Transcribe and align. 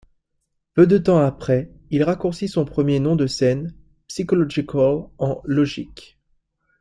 Peu 0.73 0.87
de 0.87 0.97
temps 0.97 1.19
après, 1.19 1.71
il 1.91 2.01
raccourcit 2.03 2.47
son 2.47 2.65
premier 2.65 2.99
nom 2.99 3.15
de 3.15 3.27
scène, 3.27 3.75
Psychological, 4.07 5.09
en 5.19 5.41
Logic. 5.45 6.17